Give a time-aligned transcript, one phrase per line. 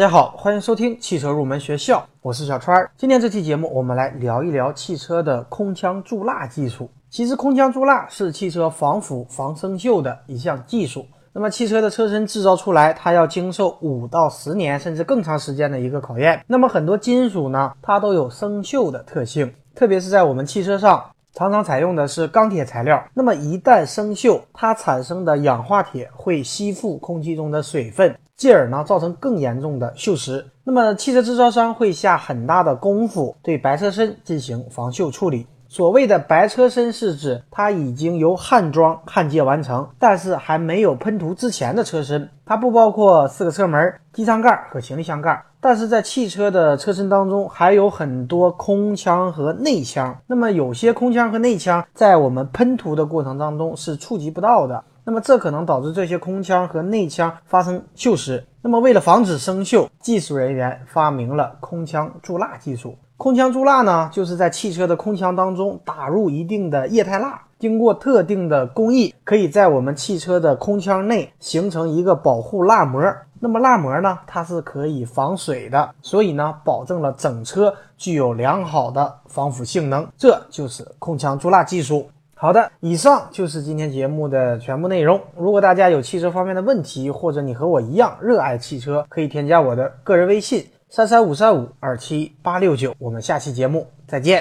[0.00, 2.90] 大家好，欢迎收听汽车入门学校，我是小川儿。
[2.96, 6.90] 今天这期节目，我们来聊一聊汽车的空腔注蜡技术。
[7.10, 11.04] 其实，空腔注蜡是汽车防腐、防生锈的一项技术。
[11.34, 16.42] 那么，汽车的车身制造出来，它要经受五到十年甚至更长时间的一个考验。
[16.46, 21.10] 那么，很多金属呢，它都有生锈的特性，特别是在我们汽车上。
[21.32, 30.42] 常常采用的是钢铁材料，那么一旦生锈，它产生的氧化铁会吸附空气中的水分，进而呢造成更严重的锈蚀。
[30.64, 35.46] 那么汽车制造商会下很大的功夫对白车身进行防锈处理。
[35.68, 42.30] 所谓的白车身是指它已经由焊装焊接完成，但是还没有喷涂之前的车身。
[42.46, 45.44] 它不包括四个车门、机舱盖和行李箱盖。
[45.60, 50.16] 但是在汽车的车身当中还有很多空腔和内腔。
[50.26, 54.82] 那么有些空腔和内腔在我们喷涂的过程当中是触及不到的。
[55.04, 58.42] 那么这可能导致这些空腔和内腔发生锈蚀。
[58.62, 62.96] 那么为了防止生锈，技术人员发明了空腔注蜡技术。
[63.16, 73.02] 空腔注蜡呢，就是在汽车的空腔当中打入一定的液态蜡，经过特定的工艺，可以在我们汽车的空腔内形成一个保护蜡膜。
[73.38, 80.06] 那么蜡膜呢，它是可以防水的，所以呢，保证了整车具有良好的防腐性能。
[80.16, 82.10] 这就是空腔注蜡技术。
[82.42, 85.20] 好的，以上就是今天节目的全部内容。
[85.36, 90.64] 如果大家有汽车方面的问题，或者你和我一样热爱汽车，可以添加我的个人微信。
[90.88, 94.38] 三三五三五二七八六九，我们下期节目再见。